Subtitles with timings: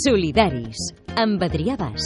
[0.00, 0.78] Solidaris,
[1.20, 2.04] amb Adrià Bas.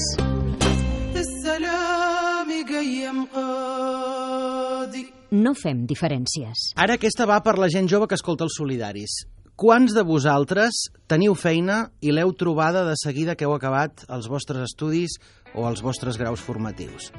[5.31, 6.65] No fem diferències.
[6.75, 9.15] Ara aquesta va per la gent jove que escolta els solidaris.
[9.55, 14.65] Quants de vosaltres teniu feina i l'heu trobada de seguida que heu acabat els vostres
[14.67, 15.15] estudis
[15.55, 17.13] o els vostres graus formatius?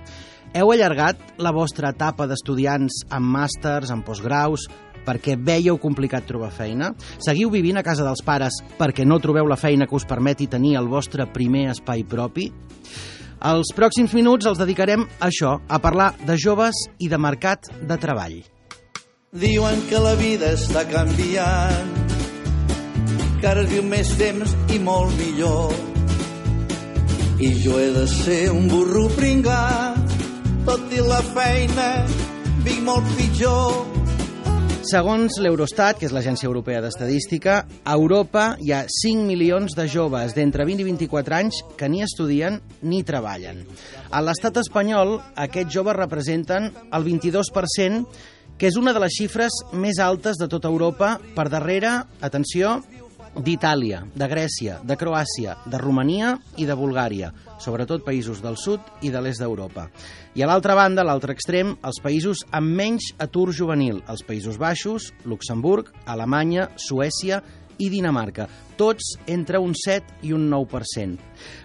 [0.55, 4.67] Heu allargat la vostra etapa d'estudiants amb màsters, amb postgraus,
[5.05, 6.93] perquè veieu complicat trobar feina?
[7.23, 10.75] Seguiu vivint a casa dels pares perquè no trobeu la feina que us permeti tenir
[10.79, 12.49] el vostre primer espai propi?
[13.45, 17.97] Els pròxims minuts els dedicarem a això, a parlar de joves i de mercat de
[18.01, 18.39] treball.
[19.35, 21.91] Diuen que la vida està canviant,
[23.41, 25.75] que ara viu més temps i molt millor.
[27.43, 30.15] I jo he de ser un burro pringat,
[30.65, 31.89] tot i la feina
[32.63, 33.94] vinc molt pitjor.
[34.85, 40.35] Segons l'Eurostat, que és l'Agència Europea d'Estadística, a Europa hi ha 5 milions de joves
[40.37, 43.63] d'entre 20 i 24 anys que ni estudien ni treballen.
[44.13, 48.05] A l'estat espanyol, aquests joves representen el 22%,
[48.61, 52.77] que és una de les xifres més altes de tota Europa, per darrere, atenció,
[53.35, 59.11] d'Itàlia, de Grècia, de Croàcia, de Romania i de Bulgària, sobretot països del sud i
[59.11, 59.89] de l'est d'Europa.
[60.35, 64.59] I a l'altra banda, a l'altre extrem, els països amb menys atur juvenil, els Països
[64.59, 67.41] Baixos, Luxemburg, Alemanya, Suècia
[67.79, 71.17] i Dinamarca, tots entre un 7 i un 9%.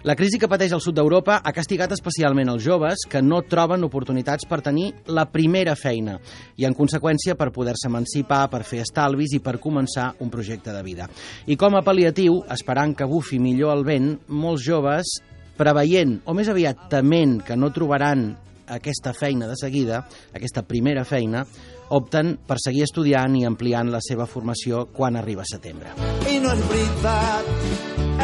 [0.07, 3.83] La crisi que pateix el sud d'Europa ha castigat especialment els joves que no troben
[3.87, 6.17] oportunitats per tenir la primera feina
[6.55, 10.83] i, en conseqüència, per poder-se emancipar, per fer estalvis i per començar un projecte de
[10.85, 11.09] vida.
[11.47, 15.17] I com a pal·liatiu, esperant que bufi millor el vent, molts joves,
[15.57, 18.31] preveient, o més aviat tement, que no trobaran
[18.71, 21.43] aquesta feina de seguida, aquesta primera feina,
[21.91, 25.93] opten per seguir estudiant i ampliant la seva formació quan arriba setembre.
[26.31, 27.51] I no és veritat,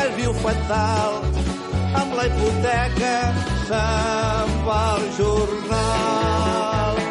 [0.06, 1.20] es viu fatal,
[2.02, 3.14] amb la hipoteca
[3.70, 7.06] se'n va el jornal.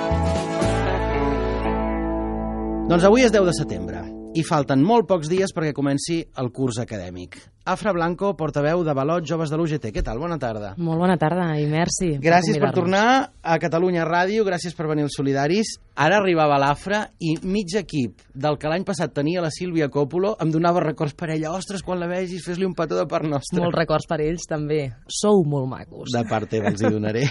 [2.86, 6.76] Doncs avui és 10 de setembre i falten molt pocs dies perquè comenci el curs
[6.82, 7.38] acadèmic.
[7.66, 9.88] Afra Blanco, portaveu de Balot Joves de l'UGT.
[9.90, 10.20] Què tal?
[10.22, 10.74] Bona tarda.
[10.78, 12.12] Molt bona tarda i merci.
[12.22, 12.76] Gràcies per convidar-nos.
[12.76, 15.72] tornar a Catalunya Ràdio, gràcies per venir als Solidaris.
[15.96, 20.52] Ara arribava l'Afra i mig equip del que l'any passat tenia la Sílvia Còpolo em
[20.54, 21.56] donava records per ella.
[21.56, 23.58] Ostres, quan la vegis, fes-li un petó de part nostra.
[23.58, 24.82] Molts records per ells, també.
[25.10, 26.12] Sou molt macos.
[26.14, 27.24] De part teva els hi donaré.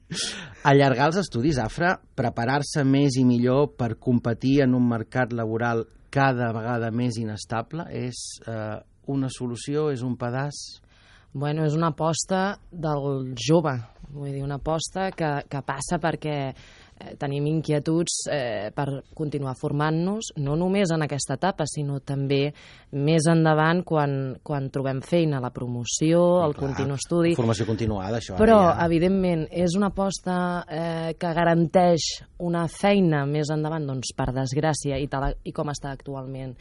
[0.70, 6.52] Allargar els estudis, Afra, preparar-se més i millor per competir en un mercat laboral cada
[6.54, 8.78] vegada més inestable, és eh,
[9.10, 10.62] una solució, és un pedaç...
[11.34, 13.72] Bueno, és una aposta del jove,
[14.14, 16.36] vull dir, una aposta que, que passa perquè
[17.20, 22.48] tenim inquietuds eh, per continuar formant-nos, no només en aquesta etapa, sinó també
[22.94, 27.34] més endavant quan, quan trobem feina, la promoció, el Clar, continu estudi.
[27.38, 28.38] Formació continuada, això.
[28.40, 28.74] Però, ja...
[28.86, 32.10] evidentment, és una aposta eh, que garanteix
[32.44, 36.54] una feina més endavant, doncs, per desgràcia, i, tal, i com està actualment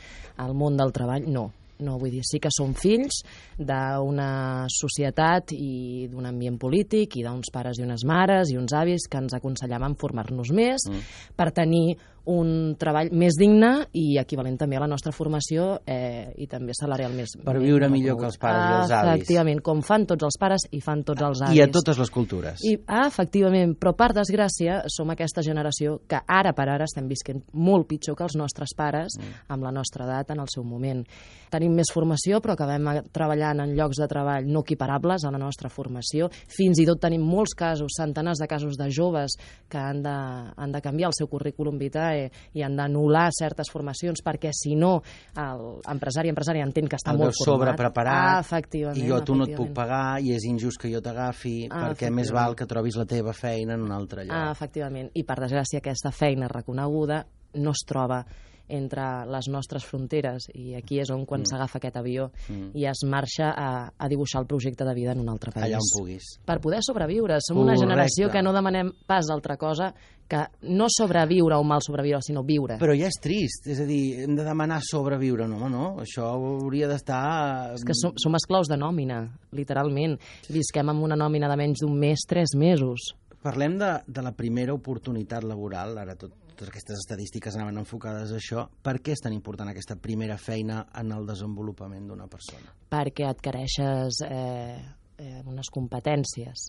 [0.44, 1.50] el món del treball, no.
[1.84, 3.22] No, vull dir, sí que som fills
[3.60, 9.10] d'una societat i d'un ambient polític i d'uns pares i unes mares i uns avis
[9.10, 11.06] que ens aconsellaven formar-nos més mm.
[11.38, 11.98] per tenir
[12.32, 17.12] un treball més digne i equivalent també a la nostra formació eh, i també salarial
[17.18, 18.22] més Per més viure millor reconegut.
[18.22, 19.24] que els pares i els avis.
[19.24, 21.58] Efectivament, com fan tots els pares i fan tots els avis.
[21.58, 22.64] I a totes les cultures.
[22.64, 27.44] I, ah, efectivament, però per desgràcia som aquesta generació que ara per ara estem visquent
[27.52, 29.44] molt pitjor que els nostres pares mm.
[29.52, 31.04] amb la nostra edat en el seu moment.
[31.52, 35.70] Tenim més formació, però acabem treballant en llocs de treball no equiparables a la nostra
[35.70, 36.32] formació.
[36.32, 39.36] Fins i tot tenim molts casos, centenars de casos de joves
[39.70, 40.16] que han de,
[40.56, 42.13] han de canviar el seu currículum vitae
[42.54, 45.02] i han d'anul·lar certes formacions perquè si no
[45.36, 47.76] l'empresari empresari entén que està el molt format.
[47.78, 49.04] sobrepreparat Ah, efectivament.
[49.04, 52.12] i jo tu no et puc pagar i és injust que jo t'agafi Ah, perquè
[52.12, 54.36] més val que trobis la teva feina en un altre lloc.
[54.36, 55.10] Ah, efectivament.
[55.14, 57.26] I per desgràcia aquesta feina reconeguda
[57.56, 58.26] no es troba
[58.70, 61.46] entre les nostres fronteres i aquí és on quan Mm.
[61.52, 62.72] s'agafa aquest avió Mm.
[62.74, 65.66] i es marxa a, a dibuixar el projecte de vida en un altre país.
[65.74, 66.40] Allà on puguis.
[66.46, 67.38] Per poder sobreviure.
[67.42, 67.86] Som una Correcte.
[67.86, 69.94] generació que no demanem pas altra cosa
[70.28, 72.78] que no sobreviure o mal sobreviure, sinó viure.
[72.80, 76.88] Però ja és trist, és a dir, hem de demanar sobreviure, no, no, això hauria
[76.88, 77.74] d'estar...
[77.76, 80.18] És que som, som esclaus de nòmina, literalment.
[80.50, 83.12] Visquem amb una nòmina de menys d'un mes, tres mesos.
[83.44, 88.40] Parlem de, de la primera oportunitat laboral, ara tot, totes aquestes estadístiques anaven enfocades a
[88.40, 88.68] això.
[88.86, 92.72] Per què és tan important aquesta primera feina en el desenvolupament d'una persona?
[92.94, 94.78] perquè adquireixes eh,
[95.18, 96.68] eh, unes competències,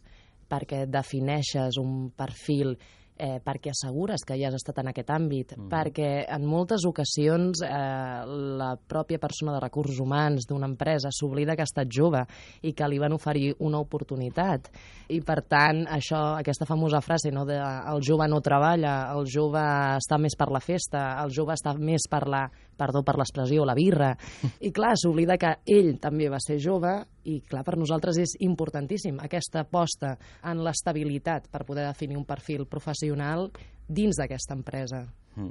[0.49, 2.73] perquè defineixes un perfil
[3.16, 5.69] eh, perquè assegures que ja has estat en aquest àmbit, mm.
[5.70, 8.25] perquè en moltes ocasions eh,
[8.58, 12.25] la pròpia persona de recursos humans d'una empresa s'oblida que ha estat jove
[12.62, 14.70] i que li van oferir una oportunitat.
[15.14, 19.62] I per tant, això, aquesta famosa frase no, de el jove no treballa, el jove
[19.99, 22.46] està més per la festa, el jove està més per la,
[22.76, 24.12] perdó per l'expressió, la birra.
[24.61, 26.94] I clar, s'oblida que ell també va ser jove
[27.31, 32.67] i clar, per nosaltres és importantíssim aquesta aposta en l'estabilitat per poder definir un perfil
[32.71, 33.49] professional
[33.88, 35.05] dins d'aquesta empresa.
[35.37, 35.50] Mm.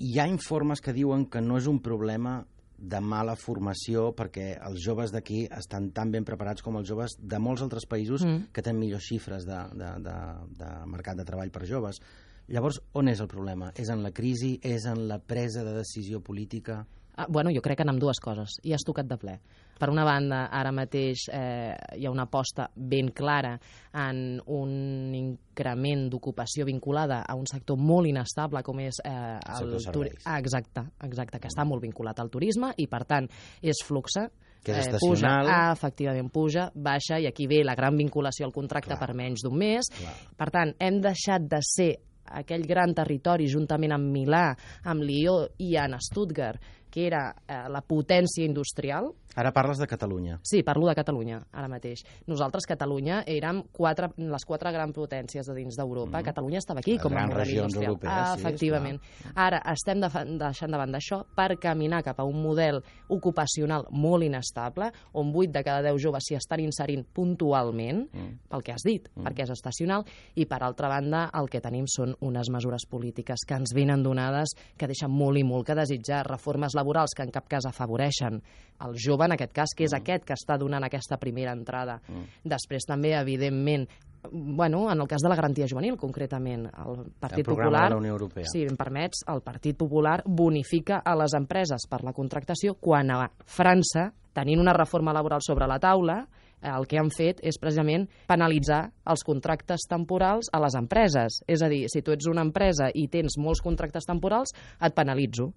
[0.00, 2.40] Hi ha informes que diuen que no és un problema
[2.80, 7.38] de mala formació perquè els joves d'aquí estan tan ben preparats com els joves de
[7.38, 8.48] molts altres països mm.
[8.54, 10.16] que tenen millors xifres de, de, de,
[10.62, 12.00] de mercat de treball per joves.
[12.50, 13.70] Llavors, on és el problema?
[13.78, 14.56] És en la crisi?
[14.66, 16.80] És en la presa de decisió política?
[17.20, 19.34] Ah, bueno, jo crec que en amb dues coses, i has tocat de ple.
[19.80, 23.54] Per una banda, ara mateix eh, hi ha una aposta ben clara
[23.96, 24.72] en un
[25.16, 30.24] increment d'ocupació vinculada a un sector molt inestable com és eh, el, el turisme.
[30.24, 33.28] Ah, exacte, exacte, que està molt vinculat al turisme i, per tant,
[33.62, 34.26] és fluxa
[34.64, 35.46] que és eh, estacional.
[35.46, 39.00] Puja, ah, efectivament, puja, baixa, i aquí ve la gran vinculació al contracte Clar.
[39.00, 39.92] per menys d'un mes.
[39.96, 40.14] Clar.
[40.36, 41.92] Per tant, hem deixat de ser
[42.38, 44.50] aquell gran territori juntament amb Milà,
[44.84, 46.60] amb Lió i en Stuttgart,
[46.90, 50.40] que era eh, la potència industrial, Ara parles de Catalunya.
[50.42, 52.02] Sí, parlo de Catalunya, ara mateix.
[52.26, 56.18] Nosaltres, Catalunya, érem quatre, les quatre grans potències de dins d'Europa.
[56.18, 56.24] Mm.
[56.26, 57.84] Catalunya estava aquí Les com a model industrial.
[57.86, 59.00] europees, ah, sí, efectivament.
[59.34, 60.10] Ara estem de,
[60.40, 65.62] deixant davant d'això per caminar cap a un model ocupacional molt inestable, on 8 de
[65.64, 68.34] cada 10 joves s'hi estan inserint puntualment, mm.
[68.50, 69.24] pel que has dit, mm.
[69.28, 70.04] perquè és estacional,
[70.34, 74.56] i per altra banda el que tenim són unes mesures polítiques que ens venen donades
[74.76, 78.40] que deixen molt i molt que desitjar, reformes laborals que en cap cas afavoreixen
[78.80, 80.02] el jove, en aquest cas, que és mm.
[80.02, 82.00] aquest que està donant aquesta primera entrada.
[82.08, 82.26] Mm.
[82.50, 83.86] Després també, evidentment,
[84.30, 87.86] bueno, en el cas de la garantia juvenil, concretament, el Partit el Popular...
[87.88, 88.50] de la Unió Europea.
[88.50, 93.22] Si em permets, el Partit Popular bonifica a les empreses per la contractació quan a
[93.46, 96.24] França, tenint una reforma laboral sobre la taula,
[96.60, 101.40] el que han fet és precisament penalitzar els contractes temporals a les empreses.
[101.48, 105.50] És a dir, si tu ets una empresa i tens molts contractes temporals, et penalitzo.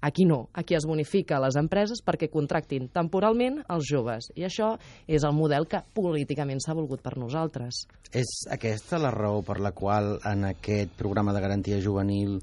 [0.00, 4.28] Aquí no, aquí es bonifica les empreses perquè contractin temporalment els joves.
[4.36, 4.74] I això
[5.08, 7.86] és el model que políticament s'ha volgut per nosaltres.
[8.12, 12.36] És aquesta la raó per la qual en aquest programa de garantia juvenil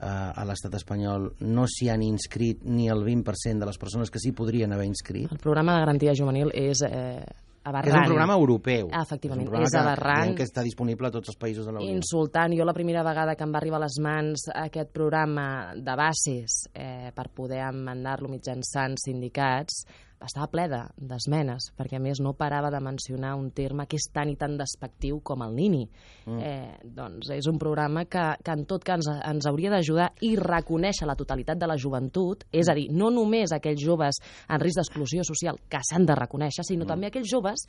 [0.00, 4.22] eh, a l'estat espanyol no s'hi han inscrit ni el 20% de les persones que
[4.22, 5.30] s'hi podrien haver inscrit?
[5.30, 7.24] El programa de garantia juvenil és eh,
[7.62, 7.92] aberrant.
[7.92, 8.90] És un programa europeu.
[8.92, 10.32] Ah, efectivament, és, un és aberrant.
[10.32, 11.96] Que, que està disponible a tots els països de la Unió.
[11.96, 12.54] Insultant.
[12.56, 15.46] Jo la primera vegada que em va arribar a les mans aquest programa
[15.76, 19.84] de bases eh, per poder mandar-lo mitjançant sindicats,
[20.24, 24.10] estava ple de- d'esmenes, perquè a més no parava de mencionar un terme que és
[24.12, 25.88] tan i tan despectiu com el nini.
[26.26, 26.38] Mm.
[26.38, 30.36] Eh, doncs és un programa que, que en tot cas ens, ens hauria d'ajudar i
[30.36, 34.76] reconèixer la totalitat de la joventut, és a dir, no només aquells joves en risc
[34.76, 36.88] d'exclusió social que s'han de reconèixer, sinó mm.
[36.88, 37.66] també aquells joves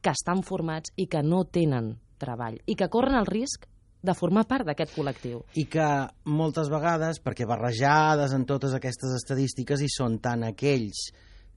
[0.00, 3.66] que estan formats i que no tenen treball i que corren el risc
[4.06, 5.40] de formar part d'aquest col·lectiu.
[5.58, 5.86] I que
[6.30, 11.08] moltes vegades, perquè barrejades en totes aquestes estadístiques, hi són tant aquells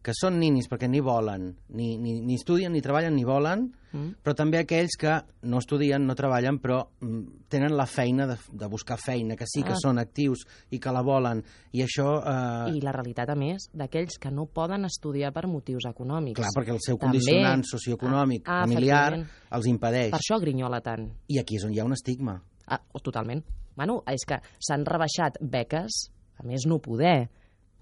[0.01, 4.19] que són ninis perquè ni volen, ni, ni, ni estudien, ni treballen, ni volen, Mm.
[4.21, 5.09] però també aquells que
[5.49, 9.63] no estudien, no treballen, però mm, tenen la feina de, de buscar feina, que sí
[9.63, 9.79] que Ah.
[9.81, 11.41] són actius i que la volen,
[11.73, 12.19] i això...
[12.21, 16.37] Eh, I la realitat, a més, d'aquells que no poden estudiar per motius econòmics.
[16.37, 17.07] Clar, perquè el seu També.
[17.17, 20.11] condicionant socioeconòmic, Ah, ah, familiar, els impedeix.
[20.11, 21.09] Per això grinyola tant.
[21.27, 22.43] I aquí és on hi ha un estigma.
[22.67, 23.41] Ah, totalment.
[23.75, 27.27] Bueno, és que s'han rebaixat beques, a més no poder,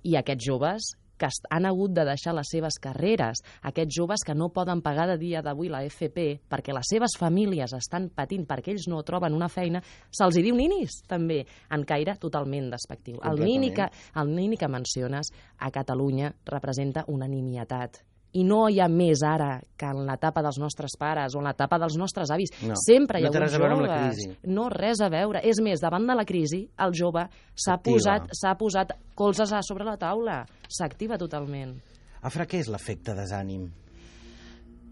[0.04, 4.50] i aquests joves que han hagut de deixar les seves carreres, aquests joves que no
[4.54, 8.88] poden pagar de dia d'avui la FP perquè les seves famílies estan patint perquè ells
[8.92, 9.82] no troben una feina,
[10.12, 11.44] se'ls hi diu ninis, també,
[11.74, 13.22] en caire totalment despectiu.
[13.26, 13.90] El nini, que,
[14.22, 18.04] el nini que menciones a Catalunya representa una nimietat
[18.38, 21.80] i no hi ha més ara que en l'etapa dels nostres pares o en l'etapa
[21.82, 22.52] dels nostres avis.
[22.62, 24.16] No, Sempre hi ha no hagut joves.
[24.22, 24.38] crisi.
[24.54, 25.42] No, res a veure.
[25.44, 27.26] És més, davant de la crisi, el jove
[27.56, 28.30] s'ha posat,
[28.60, 30.44] posat colzes a sobre la taula.
[30.70, 31.76] S'activa totalment.
[32.22, 33.68] Afra, què és l'efecte desànim?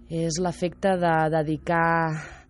[0.09, 2.44] És l'efecte de dedicar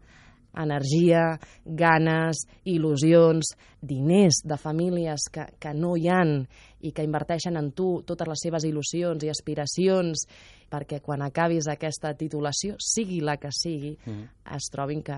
[0.58, 6.48] energia, ganes, il·lusions, diners de famílies que, que no hi han
[6.86, 10.26] i que inverteixen en tu totes les seves il·lusions i aspiracions
[10.72, 14.24] perquè quan acabis aquesta titulació, sigui la que sigui, Mm.
[14.56, 15.18] es trobin que,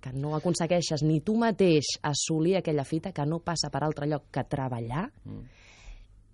[0.00, 4.30] que no aconsegueixes ni tu mateix assolir aquella fita que no passa per altre lloc
[4.30, 5.42] que treballar, Mm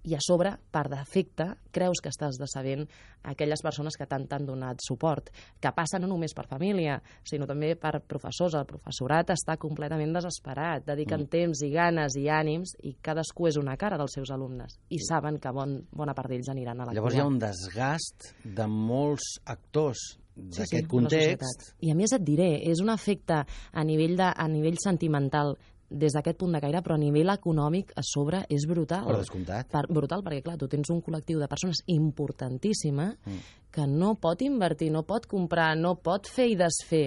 [0.04, 2.84] i a sobre, per defecte, creus que estàs decebent
[3.24, 5.30] aquelles persones que tant t'han donat suport,
[5.60, 8.56] que passa no només per família, sinó també per professors.
[8.58, 11.32] El professorat està completament desesperat, dediquen mm.
[11.32, 15.06] temps i ganes i ànims i cadascú és una cara dels seus alumnes i sí.
[15.08, 18.68] saben que bon, bona part d'ells aniran a la Llavors hi ha un desgast de
[18.70, 21.68] molts actors d'aquest sí, sí, context.
[21.86, 25.54] I a més et diré, és un efecte a nivell, de, a nivell sentimental
[25.94, 29.06] des d'aquest punt de caire, però a nivell econòmic a sobre és brutal.
[29.08, 29.70] Per descomptat.
[29.72, 33.44] Per, brutal, perquè clar, tu tens un col·lectiu de persones importantíssima mm.
[33.74, 37.06] que no pot invertir, no pot comprar, no pot fer i desfer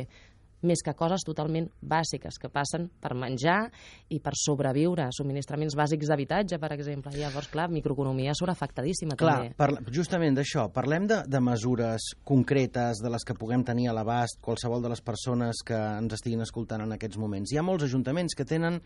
[0.65, 3.59] més que coses totalment bàsiques que passen per menjar
[4.13, 7.13] i per sobreviure, subministraments bàsics d'habitatge, per exemple.
[7.13, 9.53] I llavors, clar, microeconomia sobreafectadíssima clar, també.
[9.59, 14.41] Per, justament d'això, parlem de, de mesures concretes de les que puguem tenir a l'abast
[14.41, 17.53] qualsevol de les persones que ens estiguin escoltant en aquests moments.
[17.53, 18.81] Hi ha molts ajuntaments que tenen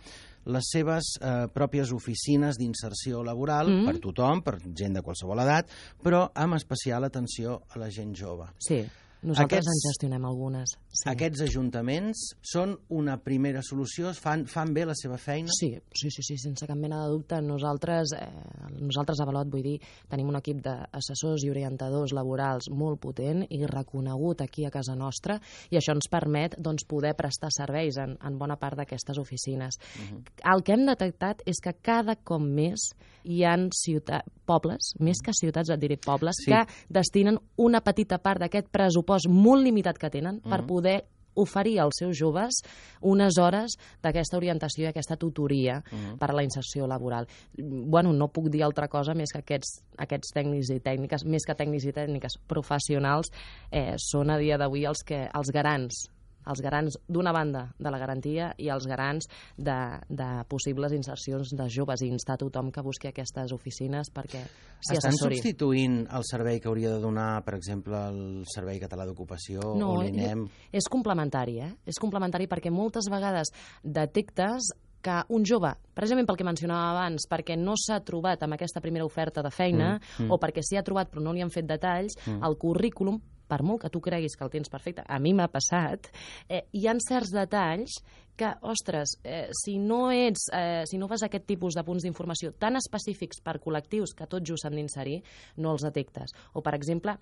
[0.51, 3.85] les seves eh, pròpies oficines d'inserció laboral mm -hmm.
[3.85, 5.69] per tothom, per gent de qualsevol edat,
[6.03, 8.47] però amb especial atenció a la gent jove.
[8.59, 8.83] Sí.
[9.21, 10.71] Nosaltres aquests, en gestionem algunes.
[10.89, 11.03] Sí.
[11.11, 14.09] Aquests ajuntaments són una primera solució?
[14.17, 15.53] Fan, fan bé la seva feina?
[15.53, 17.37] Sí, sí, sí, sí sense cap mena de dubte.
[17.45, 18.25] Nosaltres, eh,
[18.79, 19.75] nosaltres a Valot, vull dir,
[20.09, 25.37] tenim un equip d'assessors i orientadors laborals molt potent i reconegut aquí a casa nostra
[25.69, 29.77] i això ens permet doncs, poder prestar serveis en, en bona part d'aquestes oficines.
[29.77, 30.53] Uh -huh.
[30.55, 32.89] El que hem detectat és que cada cop més
[33.23, 36.51] hi han ciutat, pobles, més que ciutats, et diré pobles, sí.
[36.51, 40.49] que destinen una petita part d'aquest pressupost pressupost molt limitat que tenen mm -hmm.
[40.49, 42.61] per poder oferir als seus joves
[43.01, 46.17] unes hores d'aquesta orientació i aquesta tutoria uh -huh.
[46.17, 47.25] per a la inserció laboral.
[47.57, 51.55] Bueno, no puc dir altra cosa més que aquests, aquests tècnics i tècniques, més que
[51.55, 53.31] tècnics i tècniques professionals,
[53.71, 56.11] eh, són a dia d'avui els, que, els garants
[56.49, 59.77] els garants d'una banda de la garantia i els garants de,
[60.09, 64.43] de possibles insercions de joves i instar tothom que busqui aquestes oficines perquè
[64.81, 69.75] s'hi Estan substituint el servei que hauria de donar, per exemple, el Servei Català d'Ocupació
[69.77, 70.47] no, o l'INEM?
[70.73, 71.73] És complementari, eh?
[71.85, 74.71] És complementari perquè moltes vegades detectes
[75.01, 79.05] que un jove, precisament pel que mencionava abans, perquè no s'ha trobat amb aquesta primera
[79.05, 80.31] oferta de feina mm, mm.
[80.31, 82.41] o perquè s'hi ha trobat però no li han fet detalls, mm.
[82.45, 83.17] el currículum
[83.51, 86.07] per molt que tu creguis que el tens perfecte, a mi m'ha passat,
[86.47, 87.99] eh, hi han certs detalls
[88.39, 92.53] que, ostres, eh, si no ets, eh, si no fas aquest tipus de punts d'informació
[92.57, 95.19] tan específics per col·lectius que tots just s'han d'inserir,
[95.57, 96.33] no els detectes.
[96.53, 97.17] O, per exemple,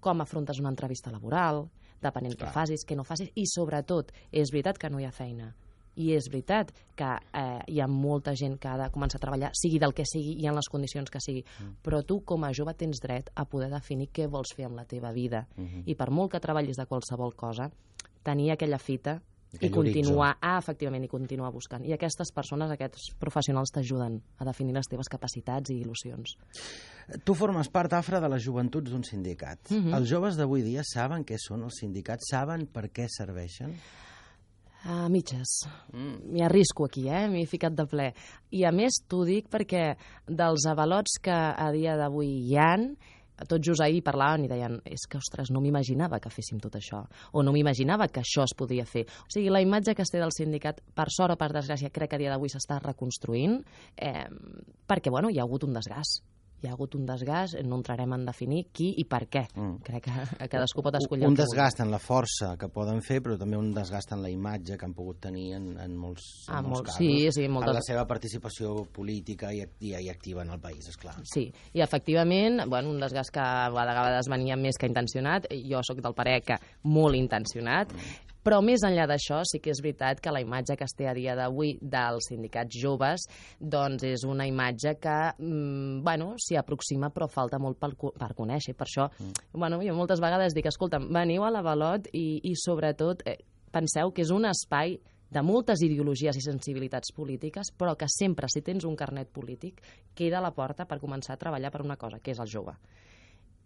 [0.00, 1.66] com afrontes una entrevista laboral,
[2.02, 2.48] depenent Clar.
[2.48, 5.52] què facis, què no facis, i sobretot, és veritat que no hi ha feina
[5.96, 9.52] i és veritat que eh, hi ha molta gent que ha de començar a treballar,
[9.58, 11.80] sigui del que sigui i en les condicions que sigui, mm.
[11.84, 14.84] però tu com a jove tens dret a poder definir què vols fer amb la
[14.84, 15.46] teva vida.
[15.56, 15.82] Mm -hmm.
[15.86, 17.70] I per molt que treballis de qualsevol cosa,
[18.22, 19.20] tenir aquella fita
[19.60, 21.84] i continuar, ah, efectivament, i continuar buscant.
[21.84, 26.38] I aquestes persones, aquests professionals t'ajuden a definir les teves capacitats i il·lusions.
[27.24, 29.58] Tu formes part, Afra, de les joventuts d'un sindicat.
[29.70, 29.96] Mm -hmm.
[29.96, 32.30] Els joves d'avui dia saben què són els sindicats?
[32.30, 33.74] Saben per què serveixen?
[34.82, 35.62] A mitges.
[35.92, 36.32] Mm.
[36.32, 37.28] M'hi arrisco aquí, eh?
[37.30, 38.08] M'hi he ficat de ple.
[38.50, 39.92] I a més t'ho dic perquè
[40.26, 42.88] dels avalots que a dia d'avui hi han,
[43.48, 47.02] tot just ahir parlaven i deien és que, ostres, no m'imaginava que féssim tot això
[47.32, 49.06] o no m'imaginava que això es podia fer.
[49.26, 52.12] O sigui, la imatge que es té del sindicat, per sort o per desgràcia, crec
[52.12, 53.60] que a dia d'avui s'està reconstruint
[53.96, 54.28] eh,
[54.86, 56.22] perquè, bueno, hi ha hagut un desgast
[56.62, 59.42] hi ha hagut un desgast, no entrarem en definir qui i per què.
[59.56, 59.80] Mm.
[59.86, 63.58] Crec que cadascú pot escollir Un desgast en la força que poden fer, però també
[63.58, 66.76] un desgast en la imatge que han pogut tenir en, en molts, en ah, molts
[66.76, 67.02] molt, casos.
[67.02, 67.74] Sí, sí, moltes...
[67.74, 71.16] En la seva participació política i, i, i activa en el país, és clar.
[71.28, 76.02] Sí, i efectivament, bueno, un desgast que a vegades venia més que intencionat, jo sóc
[76.04, 78.31] del parer que molt intencionat, mm.
[78.42, 81.14] Però més enllà d'això, sí que és veritat que la imatge que es té a
[81.14, 87.28] dia d'avui dels sindicats joves doncs és una imatge que mm, bueno, s'hi aproxima però
[87.30, 88.74] falta molt per, per conèixer.
[88.74, 89.46] Per això, mm.
[89.54, 93.38] bueno, jo moltes vegades dic, escolta, veniu a la Balot i, i sobretot eh,
[93.72, 94.98] penseu que és un espai
[95.32, 99.80] de moltes ideologies i sensibilitats polítiques, però que sempre, si tens un carnet polític,
[100.14, 102.74] queda a la porta per començar a treballar per una cosa, que és el jove.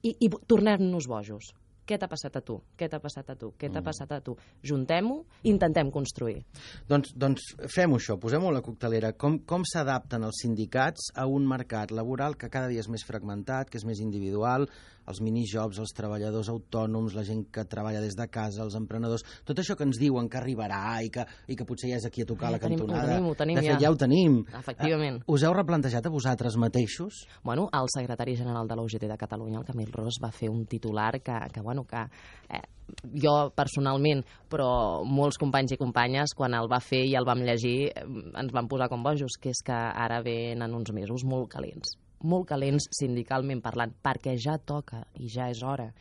[0.06, 1.50] I, i tornem-nos bojos.
[1.86, 2.56] Què t'ha passat a tu?
[2.78, 3.52] Què t'ha passat a tu?
[3.54, 3.86] Què t'ha mm.
[3.86, 4.34] passat a tu?
[4.66, 6.40] Juntem-ho, intentem construir.
[6.90, 9.12] Doncs, doncs fem-ho això, posem-ho a la coctelera.
[9.14, 13.70] Com, com s'adapten els sindicats a un mercat laboral que cada dia és més fragmentat,
[13.70, 14.66] que és més individual,
[15.10, 19.58] els minijobs, els treballadors autònoms, la gent que treballa des de casa, els emprenedors, tot
[19.62, 22.28] això que ens diuen que arribarà i que, i que potser ja és aquí a
[22.28, 23.06] tocar Ai, la tenim, cantonada.
[23.06, 23.80] Ho tenim, ho tenim de fet, ja.
[23.86, 24.38] ja ho tenim.
[24.60, 25.20] Efectivament.
[25.24, 27.24] Uh, us heu replantejat a vosaltres mateixos?
[27.44, 31.12] Bueno, el secretari general de l'UGT de Catalunya, el Camil Ros, va fer un titular
[31.20, 32.06] que, que bueno, que
[32.50, 32.62] eh,
[33.22, 37.92] jo personalment, però molts companys i companyes, quan el va fer i el vam llegir,
[37.96, 41.96] ens van posar com bojos, que és que ara venen uns mesos molt calents
[42.26, 45.92] molt calents sindicalment parlant, perquè ja toca i ja és hora.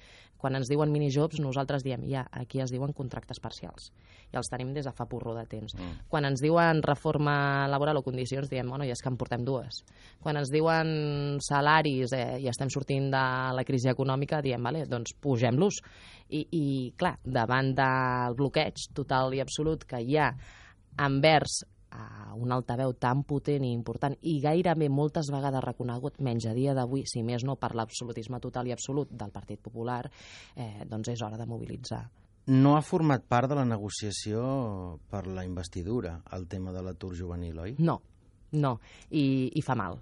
[0.46, 3.88] Quan ens diuen minijobs, nosaltres diem, ja, aquí es diuen contractes parcials.
[4.29, 5.74] I els tenim des de fa porró de temps.
[5.74, 6.03] Mm.
[6.12, 9.79] Quan ens diuen reforma laboral o condicions, diem, bueno, ja és que en portem dues.
[10.22, 13.24] Quan ens diuen salaris eh, i estem sortint de
[13.58, 15.82] la crisi econòmica, diem, vale, doncs pugem-los.
[16.29, 16.65] I, I,
[17.00, 20.29] clar, davant del bloqueig total i absolut que hi ha
[21.05, 21.63] envers
[21.95, 26.75] a un altaveu tan potent i important i gairebé moltes vegades reconegut, menys a dia
[26.75, 30.03] d'avui, si més no per l'absolutisme total i absolut del Partit Popular,
[30.55, 32.03] eh, doncs és hora de mobilitzar.
[32.51, 37.57] No ha format part de la negociació per la investidura, el tema de l'atur juvenil,
[37.63, 37.73] oi?
[37.79, 38.01] No,
[38.51, 38.77] no,
[39.09, 39.97] I, i fa mal.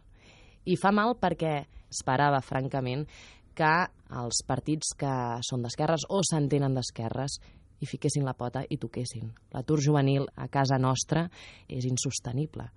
[0.65, 1.61] I fa mal perquè
[1.93, 3.05] esperava, francament,
[3.53, 3.73] que
[4.19, 5.13] els partits que
[5.45, 7.37] són d'esquerres o s'entenen d'esquerres
[7.83, 9.27] i fiquessin la pota i toquessin.
[9.51, 11.27] L'atur juvenil a casa nostra
[11.67, 12.69] és insostenible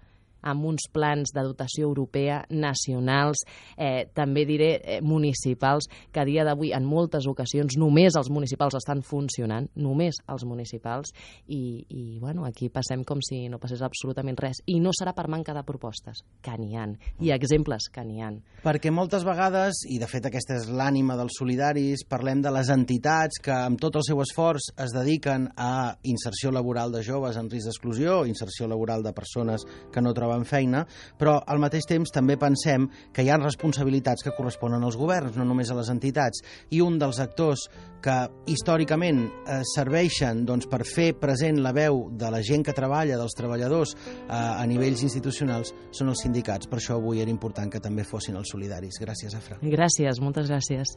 [0.43, 3.43] amb uns plans de dotació europea nacionals,
[3.77, 8.77] eh, també diré eh, municipals, que a dia d'avui en moltes ocasions només els municipals
[8.79, 11.13] estan funcionant, només els municipals,
[11.47, 14.63] i, i bueno, aquí passem com si no passés absolutament res.
[14.67, 18.41] I no serà per manca de propostes, que n'hi han, i exemples que n'hi han.
[18.65, 23.41] Perquè moltes vegades, i de fet aquesta és l'ànima dels solidaris, parlem de les entitats
[23.43, 27.71] que amb tot el seu esforç es dediquen a inserció laboral de joves en risc
[27.71, 30.85] d'exclusió, inserció laboral de persones que no troben feina,
[31.19, 35.47] però al mateix temps també pensem que hi ha responsabilitats que corresponen als governs, no
[35.47, 36.43] només a les entitats,
[36.75, 37.67] i un dels actors
[38.03, 38.17] que
[38.51, 43.35] històricament eh, serveixen doncs, per fer present la veu de la gent que treballa, dels
[43.39, 46.71] treballadors eh, a nivells institucionals, són els sindicats.
[46.71, 49.01] Per això avui era important que també fossin els solidaris.
[49.03, 49.59] Gràcies, Afra.
[49.63, 50.97] Gràcies, moltes gràcies.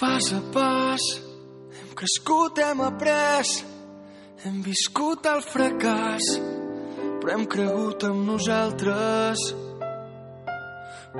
[0.00, 1.04] Pas a pas,
[1.80, 3.52] hem crescut, hem après,
[4.46, 6.32] hem viscut el fracàs,
[7.22, 9.38] però hem cregut en nosaltres.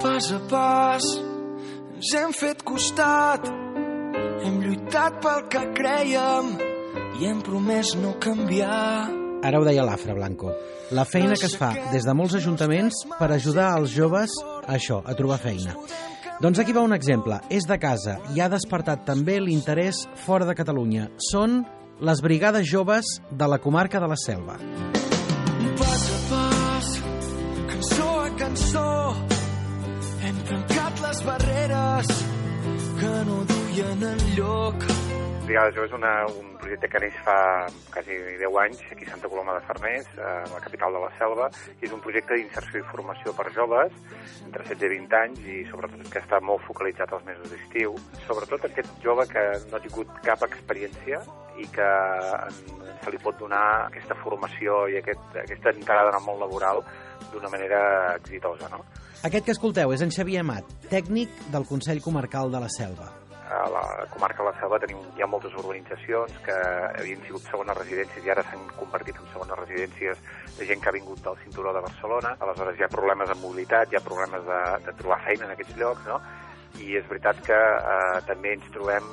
[0.02, 1.04] Pas a pas,
[1.94, 3.46] ens hem fet costat,
[4.42, 6.54] hem lluitat pel que creiem
[7.20, 9.10] i hem promès no canviar.
[9.46, 10.50] Ara ho deia l'Afra Blanco.
[10.90, 15.02] La feina que es fa des de molts ajuntaments per ajudar els joves a això,
[15.06, 15.76] a trobar feina.
[16.42, 17.38] Doncs aquí va un exemple.
[17.50, 21.12] És de casa i ha despertat també l'interès fora de Catalunya.
[21.30, 21.60] Són
[22.02, 24.58] les brigades joves de la comarca de la Selva.
[31.12, 32.08] Les barreres
[32.98, 34.84] que no duien enlloc.
[35.44, 37.34] Brigades Joves és una, un projecte que neix fa
[37.92, 41.50] quasi 10 anys aquí a Santa Coloma de Farners, a la capital de la Selva,
[41.74, 43.92] i és un projecte d'inserció i formació per joves
[44.46, 47.98] entre 16 i 20 anys i sobretot que està molt focalitzat als mesos d'estiu.
[48.24, 51.20] Sobretot aquest jove que no ha tingut cap experiència
[51.60, 51.88] i que
[52.48, 52.60] en,
[53.02, 56.82] se li pot donar aquesta formació i aquest, aquesta entrada en el món laboral
[57.32, 57.80] d'una manera
[58.16, 58.68] exitosa.
[58.72, 58.82] No?
[59.26, 63.10] Aquest que escolteu és en Xavier Amat, tècnic del Consell Comarcal de la Selva.
[63.52, 66.54] A la comarca de la Selva tenim, hi ha moltes urbanitzacions que
[66.98, 70.22] havien sigut segones residències i ara s'han convertit en segones residències
[70.56, 72.32] de gent que ha vingut del cinturó de Barcelona.
[72.40, 75.76] Aleshores hi ha problemes de mobilitat, hi ha problemes de, de trobar feina en aquests
[75.76, 76.18] llocs, no?
[76.80, 79.06] I és veritat que eh, també ens trobem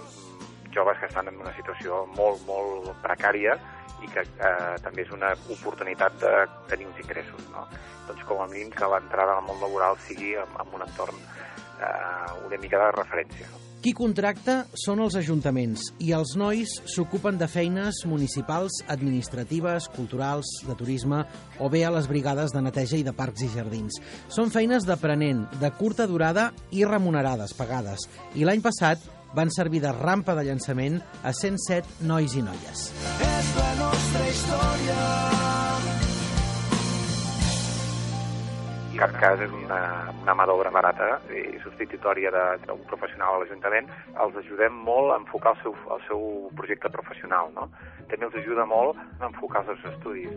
[0.75, 3.57] joves que estan en una situació molt, molt precària
[4.03, 6.33] i que eh, també és una oportunitat de
[6.71, 7.65] tenir uns ingressos, no?
[8.07, 12.45] Doncs com a mínim que l'entrada al món laboral sigui en, en un entorn eh,
[12.45, 13.49] una mica de referència.
[13.79, 20.75] Qui contracta són els ajuntaments i els nois s'ocupen de feines municipals, administratives, culturals, de
[20.75, 21.21] turisme
[21.63, 24.01] o bé a les brigades de neteja i de parcs i jardins.
[24.27, 28.03] Són feines d'aprenent, de curta durada i remunerades, pagades.
[28.35, 32.89] I l'any passat van servir de rampa de llançament a 107 nois i noies.
[33.21, 34.99] És la nostra història.
[38.89, 39.77] En cap cas és una,
[40.25, 43.87] una mà d'obra barata i substitutòria de- d'un professional a l'Ajuntament.
[44.19, 47.47] Els ajudem molt a enfocar el seu, el seu projecte professional.
[47.55, 47.69] No?
[48.09, 50.35] També els ajuda molt a enfocar els seus estudis.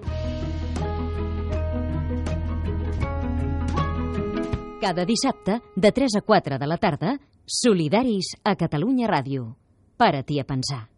[4.81, 9.57] Cada dissabte, de 3 a 4 de la tarda, Solidaris a Catalunya Ràdio.
[9.99, 10.92] Para-t'hi a pensar.